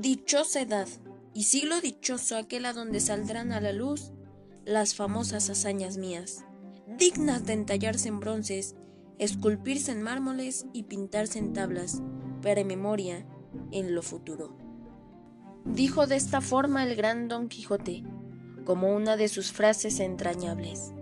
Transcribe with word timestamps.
Dichosa 0.00 0.62
edad 0.62 0.88
y 1.34 1.42
siglo 1.42 1.78
dichoso 1.82 2.38
aquel 2.38 2.64
a 2.64 2.72
donde 2.72 3.00
saldrán 3.00 3.52
a 3.52 3.60
la 3.60 3.74
luz 3.74 4.12
las 4.64 4.94
famosas 4.94 5.50
hazañas 5.50 5.98
mías, 5.98 6.46
dignas 6.86 7.44
de 7.44 7.52
entallarse 7.52 8.08
en 8.08 8.18
bronces, 8.18 8.76
esculpirse 9.18 9.92
en 9.92 10.00
mármoles 10.00 10.64
y 10.72 10.84
pintarse 10.84 11.38
en 11.38 11.52
tablas, 11.52 12.00
para 12.40 12.64
memoria 12.64 13.26
en 13.72 13.94
lo 13.94 14.00
futuro. 14.00 14.56
Dijo 15.66 16.06
de 16.06 16.16
esta 16.16 16.40
forma 16.40 16.82
el 16.84 16.96
gran 16.96 17.28
Don 17.28 17.48
Quijote, 17.48 18.02
como 18.64 18.96
una 18.96 19.18
de 19.18 19.28
sus 19.28 19.52
frases 19.52 20.00
entrañables. 20.00 20.94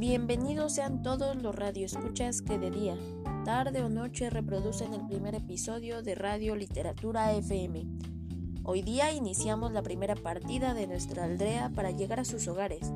Bienvenidos 0.00 0.72
sean 0.72 1.02
todos 1.02 1.36
los 1.36 1.54
radioescuchas 1.54 2.40
que 2.40 2.58
de 2.58 2.70
día, 2.70 2.96
tarde 3.44 3.82
o 3.82 3.90
noche 3.90 4.30
reproducen 4.30 4.94
el 4.94 5.06
primer 5.06 5.34
episodio 5.34 6.02
de 6.02 6.14
Radio 6.14 6.56
Literatura 6.56 7.34
FM. 7.34 7.86
Hoy 8.64 8.80
día 8.80 9.12
iniciamos 9.12 9.72
la 9.72 9.82
primera 9.82 10.14
partida 10.14 10.72
de 10.72 10.86
nuestra 10.86 11.24
aldea 11.24 11.68
para 11.74 11.90
llegar 11.90 12.18
a 12.18 12.24
sus 12.24 12.48
hogares, 12.48 12.94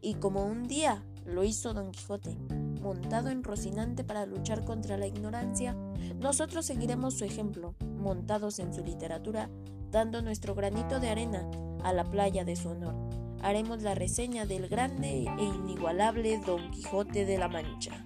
y 0.00 0.14
como 0.14 0.44
un 0.44 0.64
día 0.64 1.04
lo 1.24 1.44
hizo 1.44 1.72
Don 1.72 1.92
Quijote, 1.92 2.36
montado 2.82 3.28
en 3.28 3.44
Rocinante 3.44 4.02
para 4.02 4.26
luchar 4.26 4.64
contra 4.64 4.96
la 4.98 5.06
ignorancia, 5.06 5.76
nosotros 6.18 6.66
seguiremos 6.66 7.14
su 7.14 7.24
ejemplo, 7.24 7.76
montados 7.96 8.58
en 8.58 8.74
su 8.74 8.82
literatura, 8.82 9.48
dando 9.92 10.20
nuestro 10.20 10.56
granito 10.56 10.98
de 10.98 11.10
arena 11.10 11.48
a 11.84 11.92
la 11.92 12.10
playa 12.10 12.44
de 12.44 12.56
su 12.56 12.70
honor. 12.70 13.09
Haremos 13.42 13.82
la 13.82 13.94
reseña 13.94 14.44
del 14.44 14.68
grande 14.68 15.24
e 15.38 15.44
inigualable 15.44 16.38
Don 16.44 16.70
Quijote 16.70 17.24
de 17.24 17.38
la 17.38 17.48
Mancha. 17.48 18.04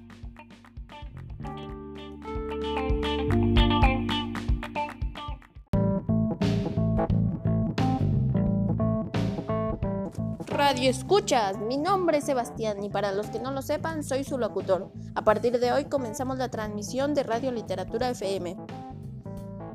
Radio 10.46 10.88
Escuchas, 10.88 11.58
mi 11.58 11.78
nombre 11.78 12.18
es 12.18 12.24
Sebastián 12.24 12.84
y 12.84 12.88
para 12.88 13.10
los 13.10 13.26
que 13.26 13.40
no 13.40 13.50
lo 13.50 13.60
sepan, 13.60 14.04
soy 14.04 14.22
su 14.22 14.38
locutor. 14.38 14.92
A 15.16 15.24
partir 15.24 15.58
de 15.58 15.72
hoy 15.72 15.86
comenzamos 15.86 16.38
la 16.38 16.48
transmisión 16.48 17.12
de 17.12 17.24
Radio 17.24 17.50
Literatura 17.50 18.08
FM. 18.10 18.56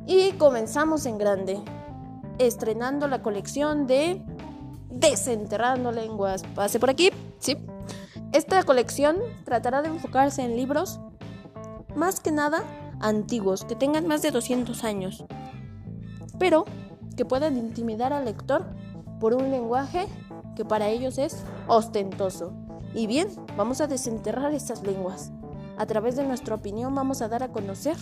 Y 0.07 0.31
comenzamos 0.33 1.05
en 1.05 1.17
grande, 1.17 1.59
estrenando 2.37 3.09
la 3.09 3.21
colección 3.21 3.87
de 3.87 4.23
Desenterrando 4.89 5.91
Lenguas. 5.91 6.43
Pase 6.55 6.79
por 6.79 6.89
aquí, 6.89 7.11
sí. 7.39 7.57
Esta 8.31 8.63
colección 8.63 9.17
tratará 9.43 9.81
de 9.81 9.89
enfocarse 9.89 10.43
en 10.43 10.55
libros, 10.55 10.99
más 11.95 12.19
que 12.19 12.31
nada 12.31 12.63
antiguos, 12.99 13.65
que 13.65 13.75
tengan 13.75 14.07
más 14.07 14.21
de 14.21 14.31
200 14.31 14.83
años, 14.83 15.25
pero 16.37 16.65
que 17.15 17.25
puedan 17.25 17.57
intimidar 17.57 18.13
al 18.13 18.25
lector 18.25 18.65
por 19.19 19.33
un 19.33 19.49
lenguaje 19.49 20.07
que 20.55 20.63
para 20.65 20.89
ellos 20.89 21.17
es 21.17 21.43
ostentoso. 21.67 22.53
Y 22.93 23.07
bien, 23.07 23.29
vamos 23.55 23.81
a 23.81 23.87
desenterrar 23.87 24.53
estas 24.53 24.83
lenguas. 24.83 25.31
A 25.77 25.85
través 25.85 26.15
de 26.15 26.25
nuestra 26.25 26.55
opinión 26.55 26.93
vamos 26.93 27.21
a 27.21 27.29
dar 27.29 27.43
a 27.43 27.51
conocer 27.51 27.95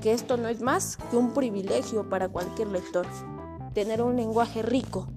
que 0.00 0.12
esto 0.12 0.36
no 0.36 0.48
es 0.48 0.60
más 0.60 0.96
que 1.10 1.16
un 1.16 1.32
privilegio 1.32 2.08
para 2.08 2.28
cualquier 2.28 2.68
lector. 2.68 3.06
Tener 3.72 4.02
un 4.02 4.16
lenguaje 4.16 4.62
rico, 4.62 5.08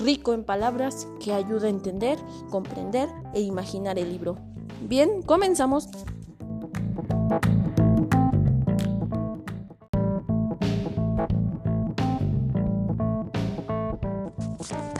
rico 0.00 0.34
en 0.34 0.44
palabras 0.44 1.06
que 1.20 1.32
ayuda 1.32 1.66
a 1.66 1.70
entender, 1.70 2.18
comprender 2.50 3.08
e 3.34 3.40
imaginar 3.40 3.98
el 3.98 4.10
libro. 4.10 4.36
Bien, 4.82 5.22
comenzamos. 5.22 5.88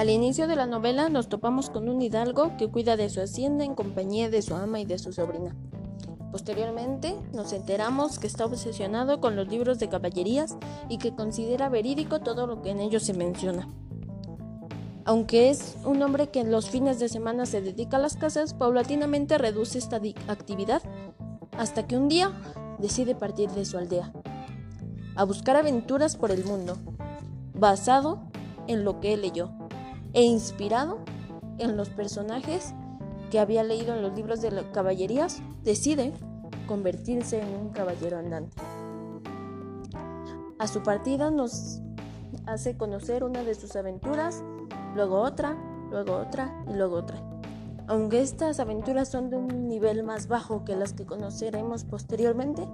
Al 0.02 0.10
inicio 0.10 0.48
de 0.48 0.56
la 0.56 0.66
novela 0.66 1.08
nos 1.08 1.28
topamos 1.28 1.70
con 1.70 1.88
un 1.88 2.02
hidalgo 2.02 2.56
que 2.56 2.68
cuida 2.68 2.96
de 2.96 3.08
su 3.08 3.20
hacienda 3.20 3.64
en 3.64 3.76
compañía 3.76 4.30
de 4.30 4.42
su 4.42 4.54
ama 4.56 4.80
y 4.80 4.84
de 4.84 4.98
su 4.98 5.12
sobrina. 5.12 5.54
Posteriormente 6.32 7.14
nos 7.32 7.52
enteramos 7.52 8.18
que 8.18 8.26
está 8.26 8.46
obsesionado 8.46 9.20
con 9.20 9.36
los 9.36 9.46
libros 9.48 9.78
de 9.78 9.88
caballerías 9.88 10.56
y 10.88 10.98
que 10.98 11.14
considera 11.14 11.68
verídico 11.68 12.20
todo 12.20 12.48
lo 12.48 12.62
que 12.62 12.70
en 12.70 12.80
ellos 12.80 13.04
se 13.04 13.14
menciona. 13.14 13.68
Aunque 15.04 15.50
es 15.50 15.76
un 15.84 16.00
hombre 16.02 16.30
que 16.30 16.40
en 16.40 16.50
los 16.52 16.70
fines 16.70 17.00
de 17.00 17.08
semana 17.08 17.46
se 17.46 17.60
dedica 17.60 17.96
a 17.96 18.00
las 18.00 18.16
casas, 18.16 18.54
paulatinamente 18.54 19.36
reduce 19.36 19.78
esta 19.78 20.00
actividad 20.28 20.82
hasta 21.58 21.86
que 21.86 21.96
un 21.96 22.08
día 22.08 22.32
decide 22.78 23.14
partir 23.14 23.50
de 23.50 23.64
su 23.64 23.78
aldea 23.78 24.12
a 25.14 25.24
buscar 25.24 25.56
aventuras 25.56 26.16
por 26.16 26.30
el 26.30 26.44
mundo, 26.44 26.78
basado 27.54 28.22
en 28.66 28.84
lo 28.84 29.00
que 29.00 29.14
él 29.14 29.22
leyó 29.22 29.50
e 30.14 30.22
inspirado 30.22 30.98
en 31.58 31.76
los 31.76 31.90
personajes 31.90 32.74
que 33.30 33.38
había 33.38 33.62
leído 33.62 33.94
en 33.94 34.02
los 34.02 34.14
libros 34.14 34.40
de 34.40 34.50
caballerías, 34.72 35.42
decide 35.62 36.12
convertirse 36.66 37.40
en 37.40 37.48
un 37.48 37.70
caballero 37.70 38.18
andante. 38.18 38.56
A 40.58 40.66
su 40.66 40.82
partida 40.82 41.30
nos 41.30 41.80
hace 42.46 42.76
conocer 42.76 43.24
una 43.24 43.42
de 43.42 43.54
sus 43.54 43.74
aventuras, 43.76 44.42
luego 44.94 45.20
otra, 45.20 45.56
luego 45.90 46.16
otra 46.16 46.64
y 46.68 46.74
luego 46.74 46.96
otra. 46.96 47.16
Aunque 47.88 48.20
estas 48.20 48.60
aventuras 48.60 49.08
son 49.08 49.30
de 49.30 49.36
un 49.36 49.68
nivel 49.68 50.04
más 50.04 50.28
bajo 50.28 50.64
que 50.64 50.76
las 50.76 50.92
que 50.92 51.04
conoceremos 51.04 51.84
posteriormente, 51.84 52.68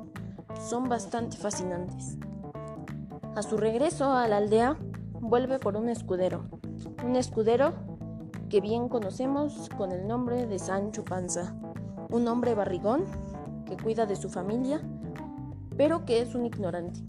son 0.69 0.89
bastante 0.89 1.37
fascinantes. 1.37 2.19
A 3.35 3.43
su 3.43 3.57
regreso 3.57 4.13
a 4.13 4.29
la 4.29 4.39
aldea, 4.39 4.77
vuelve 5.21 5.59
por 5.59 5.77
un 5.77 5.89
escudero, 5.89 6.45
un 7.05 7.17
escudero 7.17 7.73
que 8.49 8.61
bien 8.61 8.89
conocemos 8.89 9.69
con 9.77 9.93
el 9.93 10.07
nombre 10.07 10.47
de 10.47 10.59
Sancho 10.59 11.05
Panza, 11.05 11.55
un 12.11 12.27
hombre 12.29 12.55
barrigón 12.55 13.05
que 13.67 13.77
cuida 13.77 14.07
de 14.07 14.17
su 14.17 14.31
familia, 14.31 14.81
pero 15.77 16.05
que 16.05 16.21
es 16.21 16.35
un 16.35 16.47
ignorante. 16.47 17.01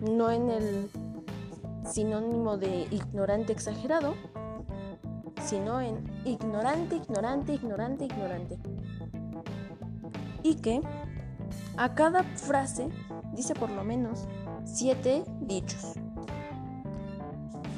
No 0.00 0.30
en 0.30 0.50
el 0.50 0.90
sinónimo 1.84 2.56
de 2.56 2.86
ignorante 2.90 3.52
exagerado, 3.52 4.14
sino 5.42 5.80
en 5.80 6.04
ignorante, 6.24 6.96
ignorante, 6.96 7.54
ignorante, 7.54 8.04
ignorante. 8.04 8.58
Y 10.42 10.56
que 10.56 10.80
a 11.76 11.94
cada 11.94 12.22
frase 12.22 12.88
dice 13.34 13.54
por 13.54 13.70
lo 13.70 13.84
menos 13.84 14.26
siete 14.64 15.24
dichos 15.40 15.94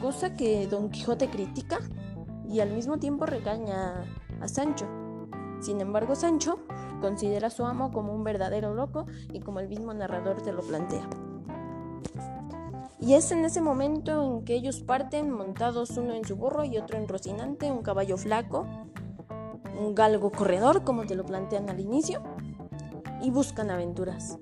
cosa 0.04 0.34
que 0.34 0.66
Don 0.66 0.90
Quijote 0.90 1.30
critica 1.30 1.78
y 2.46 2.60
al 2.60 2.70
mismo 2.72 2.98
tiempo 2.98 3.24
regaña 3.24 4.04
a 4.38 4.48
Sancho. 4.48 4.86
Sin 5.60 5.80
embargo, 5.80 6.14
Sancho 6.14 6.58
considera 7.00 7.46
a 7.46 7.50
su 7.50 7.64
amo 7.64 7.90
como 7.90 8.12
un 8.12 8.22
verdadero 8.22 8.74
loco 8.74 9.06
y 9.32 9.40
como 9.40 9.60
el 9.60 9.68
mismo 9.68 9.94
narrador 9.94 10.42
te 10.42 10.52
lo 10.52 10.60
plantea. 10.60 11.08
Y 13.04 13.12
es 13.12 13.30
en 13.32 13.44
ese 13.44 13.60
momento 13.60 14.38
en 14.38 14.44
que 14.46 14.54
ellos 14.54 14.80
parten 14.80 15.30
montados 15.30 15.90
uno 15.98 16.14
en 16.14 16.24
su 16.24 16.36
burro 16.36 16.64
y 16.64 16.78
otro 16.78 16.96
en 16.96 17.06
Rocinante, 17.06 17.70
un 17.70 17.82
caballo 17.82 18.16
flaco, 18.16 18.66
un 19.78 19.94
galgo 19.94 20.32
corredor, 20.32 20.84
como 20.84 21.04
te 21.04 21.14
lo 21.14 21.26
plantean 21.26 21.68
al 21.68 21.80
inicio, 21.80 22.22
y 23.20 23.30
buscan 23.30 23.70
aventuras. 23.70 24.38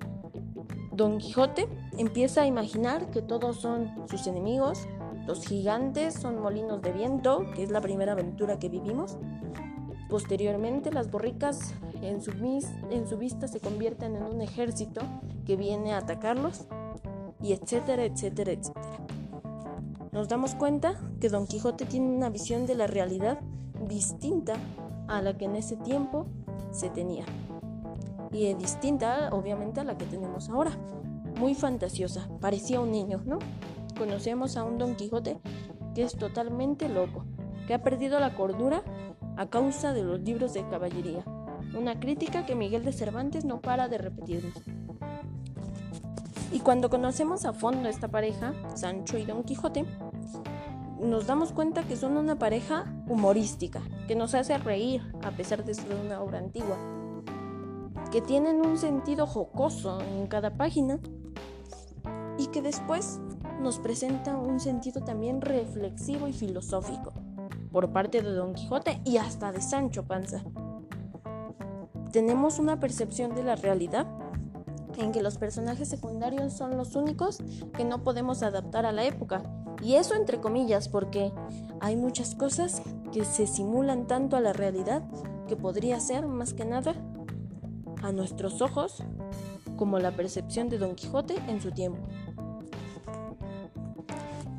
Don 0.93 1.17
Quijote 1.17 1.67
empieza 1.97 2.43
a 2.43 2.47
imaginar 2.47 3.11
que 3.11 3.21
todos 3.21 3.57
son 3.57 3.91
sus 4.07 4.27
enemigos, 4.27 4.87
los 5.27 5.45
gigantes 5.45 6.13
son 6.13 6.41
molinos 6.41 6.81
de 6.81 6.93
viento, 6.93 7.43
que 7.55 7.63
es 7.63 7.69
la 7.69 7.81
primera 7.81 8.13
aventura 8.13 8.59
que 8.59 8.69
vivimos. 8.69 9.17
Posteriormente, 10.09 10.89
las 10.89 11.11
borricas 11.11 11.73
en 12.01 12.21
su, 12.21 12.31
en 12.31 13.07
su 13.09 13.17
vista 13.17 13.49
se 13.49 13.59
convierten 13.59 14.15
en 14.15 14.23
un 14.23 14.41
ejército 14.41 15.01
que 15.45 15.57
viene 15.57 15.93
a 15.93 15.97
atacarlos, 15.97 16.65
y 17.43 17.53
etcétera, 17.53 18.05
etcétera, 18.05 18.53
etcétera. 18.53 18.97
Nos 20.11 20.27
damos 20.27 20.55
cuenta 20.55 20.99
que 21.19 21.29
Don 21.29 21.45
Quijote 21.45 21.85
tiene 21.85 22.07
una 22.07 22.29
visión 22.29 22.65
de 22.65 22.75
la 22.75 22.87
realidad 22.87 23.39
distinta 23.87 24.55
a 25.07 25.21
la 25.21 25.37
que 25.37 25.45
en 25.45 25.55
ese 25.55 25.75
tiempo 25.75 26.25
se 26.71 26.89
tenía. 26.89 27.25
Y 28.31 28.47
es 28.47 28.57
distinta, 28.57 29.29
obviamente, 29.31 29.79
a 29.79 29.83
la 29.83 29.97
que 29.97 30.05
tenemos 30.05 30.49
ahora. 30.49 30.71
Muy 31.39 31.53
fantasiosa, 31.53 32.27
parecía 32.39 32.79
un 32.79 32.91
niño, 32.91 33.21
¿no? 33.25 33.39
conocemos 33.93 34.57
a 34.57 34.63
un 34.63 34.77
Don 34.77 34.95
Quijote 34.95 35.37
que 35.95 36.03
es 36.03 36.15
totalmente 36.15 36.89
loco, 36.89 37.25
que 37.67 37.73
ha 37.73 37.83
perdido 37.83 38.19
la 38.19 38.35
cordura 38.35 38.83
a 39.37 39.49
causa 39.49 39.93
de 39.93 40.03
los 40.03 40.19
libros 40.21 40.53
de 40.53 40.67
caballería. 40.67 41.23
Una 41.77 41.99
crítica 41.99 42.45
que 42.45 42.55
Miguel 42.55 42.83
de 42.83 42.91
Cervantes 42.91 43.45
no 43.45 43.61
para 43.61 43.87
de 43.87 43.97
repetirnos. 43.97 44.53
Y 46.53 46.59
cuando 46.59 46.91
conocemos 46.91 47.45
a 47.45 47.53
fondo 47.53 47.89
esta 47.89 48.09
pareja, 48.09 48.53
Sancho 48.75 49.17
y 49.17 49.25
Don 49.25 49.43
Quijote, 49.43 49.85
nos 51.01 51.25
damos 51.25 51.51
cuenta 51.51 51.81
que 51.83 51.97
son 51.97 52.15
una 52.15 52.37
pareja 52.37 52.85
humorística, 53.07 53.81
que 54.07 54.15
nos 54.15 54.35
hace 54.35 54.59
reír 54.59 55.01
a 55.23 55.31
pesar 55.31 55.65
de 55.65 55.73
ser 55.73 55.95
una 56.05 56.21
obra 56.21 56.37
antigua, 56.37 56.77
que 58.11 58.21
tienen 58.21 58.63
un 58.63 58.77
sentido 58.77 59.25
jocoso 59.25 59.99
en 59.99 60.27
cada 60.27 60.55
página 60.55 60.99
y 62.37 62.45
que 62.47 62.61
después 62.61 63.19
nos 63.59 63.79
presenta 63.79 64.37
un 64.37 64.59
sentido 64.59 65.03
también 65.03 65.41
reflexivo 65.41 66.27
y 66.27 66.33
filosófico 66.33 67.13
por 67.71 67.91
parte 67.91 68.21
de 68.21 68.31
Don 68.31 68.53
Quijote 68.53 69.01
y 69.03 69.17
hasta 69.17 69.51
de 69.51 69.59
Sancho 69.59 70.03
Panza. 70.03 70.43
Tenemos 72.11 72.59
una 72.59 72.79
percepción 72.79 73.33
de 73.33 73.43
la 73.43 73.55
realidad 73.55 74.05
en 74.97 75.11
que 75.11 75.21
los 75.21 75.37
personajes 75.37 75.89
secundarios 75.89 76.53
son 76.53 76.77
los 76.77 76.95
únicos 76.95 77.39
que 77.75 77.85
no 77.85 78.03
podemos 78.03 78.43
adaptar 78.43 78.85
a 78.85 78.91
la 78.91 79.03
época. 79.05 79.43
Y 79.81 79.95
eso 79.95 80.15
entre 80.15 80.39
comillas 80.39 80.87
porque 80.87 81.31
hay 81.79 81.95
muchas 81.95 82.35
cosas 82.35 82.81
que 83.11 83.25
se 83.25 83.47
simulan 83.47 84.07
tanto 84.07 84.35
a 84.35 84.41
la 84.41 84.53
realidad 84.53 85.03
que 85.47 85.55
podría 85.55 85.99
ser 85.99 86.25
más 86.25 86.53
que 86.53 86.65
nada 86.65 86.95
a 88.01 88.11
nuestros 88.11 88.61
ojos 88.61 89.03
como 89.75 89.99
la 89.99 90.11
percepción 90.11 90.69
de 90.69 90.77
Don 90.77 90.95
Quijote 90.95 91.35
en 91.47 91.61
su 91.61 91.71
tiempo. 91.71 92.07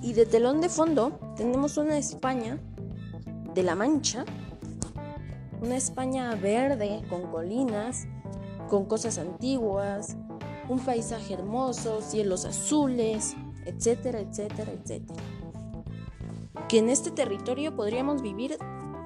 Y 0.03 0.13
de 0.13 0.27
telón 0.27 0.61
de 0.61 0.69
fondo 0.69 1.19
tenemos 1.37 1.79
una 1.79 1.97
España 1.97 2.59
de 3.55 3.63
la 3.63 3.75
Mancha, 3.75 4.25
una 5.63 5.77
España 5.77 6.35
verde 6.35 7.03
con 7.09 7.31
colinas, 7.31 8.07
con 8.69 8.85
cosas 8.85 9.19
antiguas, 9.19 10.17
un 10.69 10.79
paisaje 10.81 11.35
hermoso, 11.35 12.01
cielos 12.01 12.45
azules, 12.45 13.37
etcétera, 13.67 14.21
etcétera, 14.21 14.73
etcétera. 14.73 15.23
Que 16.69 16.79
en 16.79 16.89
este 16.89 17.11
territorio 17.11 17.77
podríamos 17.77 18.23
vivir 18.23 18.57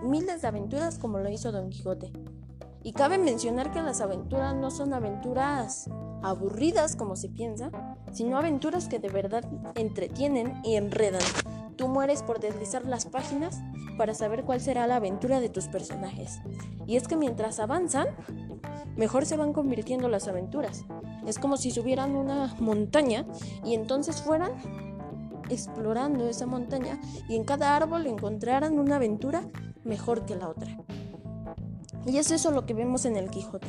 miles 0.02 0.42
de 0.42 0.48
aventuras 0.48 0.98
como 0.98 1.18
lo 1.18 1.28
hizo 1.28 1.52
Don 1.52 1.70
Quijote. 1.70 2.12
Y 2.82 2.92
cabe 2.92 3.18
mencionar 3.18 3.72
que 3.72 3.82
las 3.82 4.00
aventuras 4.00 4.54
no 4.54 4.70
son 4.70 4.94
aventuras 4.94 5.90
aburridas 6.22 6.96
como 6.96 7.16
se 7.16 7.28
piensa, 7.28 7.70
sino 8.12 8.38
aventuras 8.38 8.88
que 8.88 8.98
de 8.98 9.08
verdad 9.08 9.44
entretienen 9.74 10.60
y 10.64 10.76
enredan. 10.76 11.22
Tú 11.76 11.88
mueres 11.88 12.22
por 12.22 12.40
deslizar 12.40 12.84
las 12.86 13.06
páginas 13.06 13.60
para 13.96 14.14
saber 14.14 14.44
cuál 14.44 14.60
será 14.60 14.86
la 14.86 14.96
aventura 14.96 15.40
de 15.40 15.48
tus 15.48 15.68
personajes. 15.68 16.40
Y 16.86 16.96
es 16.96 17.06
que 17.06 17.16
mientras 17.16 17.60
avanzan, 17.60 18.08
mejor 18.96 19.26
se 19.26 19.36
van 19.36 19.52
convirtiendo 19.52 20.08
las 20.08 20.26
aventuras. 20.28 20.84
Es 21.28 21.38
como 21.38 21.58
si 21.58 21.70
subieran 21.70 22.16
una 22.16 22.56
montaña 22.58 23.26
y 23.62 23.74
entonces 23.74 24.22
fueran 24.22 24.52
explorando 25.50 26.26
esa 26.26 26.46
montaña 26.46 26.98
y 27.28 27.36
en 27.36 27.44
cada 27.44 27.76
árbol 27.76 28.06
encontraran 28.06 28.78
una 28.78 28.96
aventura 28.96 29.42
mejor 29.84 30.24
que 30.24 30.36
la 30.36 30.48
otra. 30.48 30.78
Y 32.06 32.16
es 32.16 32.30
eso 32.30 32.50
lo 32.50 32.64
que 32.64 32.72
vemos 32.72 33.04
en 33.04 33.16
el 33.16 33.28
Quijote. 33.28 33.66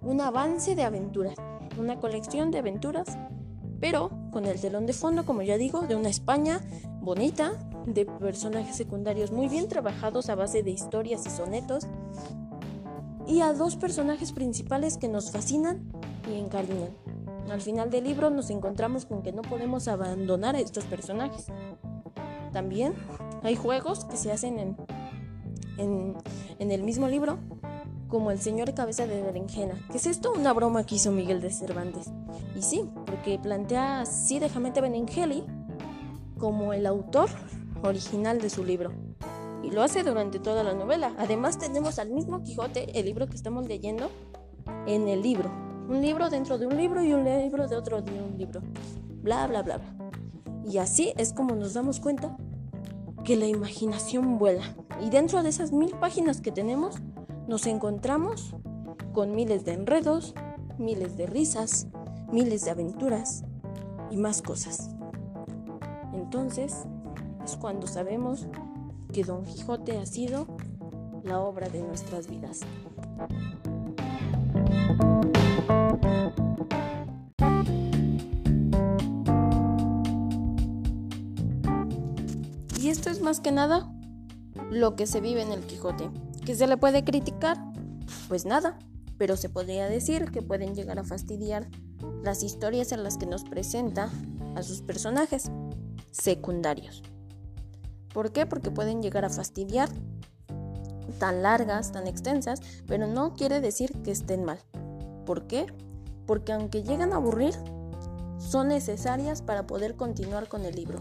Un 0.00 0.22
avance 0.22 0.74
de 0.74 0.84
aventuras, 0.84 1.34
una 1.78 2.00
colección 2.00 2.50
de 2.50 2.60
aventuras, 2.60 3.18
pero 3.78 4.08
con 4.30 4.46
el 4.46 4.58
telón 4.58 4.86
de 4.86 4.94
fondo, 4.94 5.26
como 5.26 5.42
ya 5.42 5.58
digo, 5.58 5.82
de 5.82 5.96
una 5.96 6.08
España 6.08 6.62
bonita, 7.02 7.52
de 7.84 8.06
personajes 8.06 8.74
secundarios 8.74 9.32
muy 9.32 9.48
bien 9.48 9.68
trabajados 9.68 10.30
a 10.30 10.34
base 10.34 10.62
de 10.62 10.70
historias 10.70 11.26
y 11.26 11.30
sonetos, 11.30 11.86
y 13.26 13.42
a 13.42 13.52
dos 13.52 13.76
personajes 13.76 14.32
principales 14.32 14.96
que 14.96 15.08
nos 15.08 15.30
fascinan 15.30 15.90
y 16.30 16.38
encariñan. 16.38 16.90
Al 17.50 17.60
final 17.60 17.90
del 17.90 18.04
libro 18.04 18.30
nos 18.30 18.50
encontramos 18.50 19.04
con 19.04 19.22
que 19.22 19.32
no 19.32 19.42
podemos 19.42 19.88
abandonar 19.88 20.56
a 20.56 20.60
estos 20.60 20.84
personajes. 20.84 21.46
También 22.52 22.94
hay 23.42 23.56
juegos 23.56 24.04
que 24.04 24.16
se 24.16 24.32
hacen 24.32 24.58
en, 24.58 24.76
en, 25.78 26.16
en 26.58 26.70
el 26.70 26.82
mismo 26.82 27.08
libro, 27.08 27.38
como 28.08 28.30
el 28.30 28.38
señor 28.38 28.74
cabeza 28.74 29.06
de 29.06 29.22
berenjena. 29.22 29.74
¿Qué 29.90 29.98
es 29.98 30.06
esto? 30.06 30.32
Una 30.32 30.52
broma 30.52 30.84
que 30.86 30.94
hizo 30.94 31.10
Miguel 31.10 31.40
de 31.40 31.50
Cervantes. 31.50 32.10
Y 32.56 32.62
sí, 32.62 32.88
porque 33.06 33.38
plantea 33.38 34.02
así 34.02 34.38
de 34.38 34.48
Jamete 34.48 34.80
Benengeli 34.80 35.44
como 36.38 36.72
el 36.72 36.86
autor 36.86 37.28
original 37.82 38.40
de 38.40 38.50
su 38.50 38.64
libro. 38.64 38.92
Y 39.62 39.70
lo 39.70 39.82
hace 39.82 40.02
durante 40.02 40.38
toda 40.38 40.62
la 40.62 40.74
novela. 40.74 41.14
Además 41.18 41.58
tenemos 41.58 41.98
al 41.98 42.10
mismo 42.10 42.42
Quijote, 42.42 42.98
el 42.98 43.06
libro 43.06 43.26
que 43.26 43.34
estamos 43.34 43.66
leyendo, 43.66 44.10
en 44.86 45.08
el 45.08 45.22
libro. 45.22 45.50
Un 45.88 46.00
libro 46.00 46.30
dentro 46.30 46.58
de 46.58 46.66
un 46.66 46.76
libro 46.76 47.02
y 47.02 47.12
un 47.12 47.24
libro 47.24 47.68
de 47.68 47.76
otro 47.76 48.00
de 48.00 48.12
un 48.12 48.38
libro. 48.38 48.60
Bla, 49.22 49.46
bla, 49.46 49.62
bla, 49.62 49.78
bla. 49.78 49.94
Y 50.64 50.78
así 50.78 51.12
es 51.16 51.32
como 51.32 51.54
nos 51.54 51.74
damos 51.74 52.00
cuenta 52.00 52.36
que 53.24 53.36
la 53.36 53.46
imaginación 53.46 54.38
vuela. 54.38 54.62
Y 55.02 55.10
dentro 55.10 55.42
de 55.42 55.48
esas 55.50 55.72
mil 55.72 55.90
páginas 55.92 56.40
que 56.40 56.52
tenemos, 56.52 56.96
nos 57.48 57.66
encontramos 57.66 58.54
con 59.12 59.34
miles 59.34 59.64
de 59.64 59.74
enredos, 59.74 60.34
miles 60.78 61.16
de 61.16 61.26
risas, 61.26 61.88
miles 62.32 62.64
de 62.64 62.70
aventuras 62.70 63.44
y 64.10 64.16
más 64.16 64.42
cosas. 64.42 64.90
Entonces 66.12 66.84
es 67.44 67.56
cuando 67.56 67.86
sabemos 67.86 68.46
que 69.12 69.22
Don 69.22 69.44
Quijote 69.44 69.98
ha 69.98 70.06
sido 70.06 70.46
la 71.22 71.40
obra 71.40 71.68
de 71.68 71.82
nuestras 71.82 72.28
vidas. 72.28 72.60
Y 82.84 82.90
esto 82.90 83.08
es 83.08 83.22
más 83.22 83.40
que 83.40 83.50
nada 83.50 83.90
lo 84.70 84.94
que 84.94 85.06
se 85.06 85.22
vive 85.22 85.40
en 85.40 85.52
el 85.52 85.62
Quijote. 85.62 86.10
¿Qué 86.44 86.54
se 86.54 86.66
le 86.66 86.76
puede 86.76 87.02
criticar? 87.02 87.56
Pues 88.28 88.44
nada, 88.44 88.78
pero 89.16 89.38
se 89.38 89.48
podría 89.48 89.88
decir 89.88 90.30
que 90.30 90.42
pueden 90.42 90.74
llegar 90.74 90.98
a 90.98 91.04
fastidiar 91.04 91.66
las 92.22 92.42
historias 92.42 92.92
en 92.92 93.02
las 93.02 93.16
que 93.16 93.24
nos 93.24 93.44
presenta 93.44 94.10
a 94.54 94.62
sus 94.62 94.82
personajes 94.82 95.50
secundarios. 96.10 97.02
¿Por 98.12 98.32
qué? 98.32 98.44
Porque 98.44 98.70
pueden 98.70 99.00
llegar 99.00 99.24
a 99.24 99.30
fastidiar 99.30 99.88
tan 101.18 101.42
largas, 101.42 101.90
tan 101.90 102.06
extensas, 102.06 102.60
pero 102.86 103.06
no 103.06 103.32
quiere 103.32 103.62
decir 103.62 104.02
que 104.02 104.10
estén 104.10 104.44
mal. 104.44 104.58
¿Por 105.24 105.46
qué? 105.46 105.64
Porque 106.26 106.52
aunque 106.52 106.82
llegan 106.82 107.14
a 107.14 107.16
aburrir, 107.16 107.54
son 108.38 108.68
necesarias 108.68 109.40
para 109.40 109.66
poder 109.66 109.96
continuar 109.96 110.48
con 110.48 110.66
el 110.66 110.76
libro. 110.76 111.00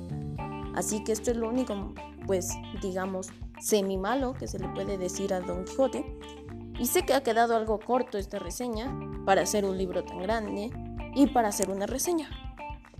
Así 0.75 1.03
que 1.03 1.11
esto 1.11 1.31
es 1.31 1.37
lo 1.37 1.49
único, 1.49 1.93
pues, 2.25 2.49
digamos, 2.81 3.29
semi 3.59 3.97
malo 3.97 4.33
que 4.33 4.47
se 4.47 4.59
le 4.59 4.67
puede 4.69 4.97
decir 4.97 5.33
a 5.33 5.39
Don 5.39 5.65
Quijote. 5.65 6.17
Y 6.79 6.87
sé 6.87 7.05
que 7.05 7.13
ha 7.13 7.21
quedado 7.21 7.55
algo 7.55 7.79
corto 7.79 8.17
esta 8.17 8.39
reseña 8.39 8.91
para 9.25 9.43
hacer 9.43 9.63
un 9.65 9.77
libro 9.77 10.03
tan 10.03 10.19
grande 10.19 10.71
y 11.15 11.27
para 11.27 11.49
hacer 11.49 11.69
una 11.69 11.85
reseña. 11.85 12.29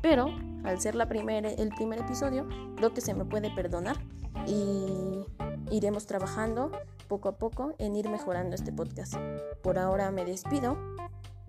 Pero 0.01 0.27
al 0.63 0.80
ser 0.80 0.96
la 0.96 1.03
el 1.03 1.70
primer 1.70 2.00
episodio, 2.00 2.48
creo 2.75 2.94
que 2.94 3.01
se 3.01 3.13
me 3.13 3.25
puede 3.25 3.50
perdonar 3.51 3.98
y 4.46 5.25
iremos 5.72 6.06
trabajando 6.06 6.72
poco 7.08 7.30
a 7.30 7.38
poco 7.38 7.74
en 7.80 7.96
ir 7.96 8.10
mejorando 8.10 8.56
este 8.56 8.72
podcast. 8.72 9.15
Por 9.62 9.80
ahora 9.80 10.12
me 10.12 10.25
despido 10.25 10.77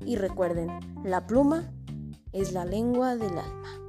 y 0.00 0.16
recuerden, 0.16 0.71
la 1.04 1.26
pluma 1.26 1.71
es 2.33 2.52
la 2.52 2.64
lengua 2.64 3.16
del 3.16 3.38
alma. 3.38 3.84